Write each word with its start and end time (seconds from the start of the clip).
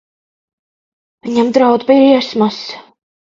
Viņam 1.27 1.51
draud 1.59 1.85
briesmas. 1.91 2.59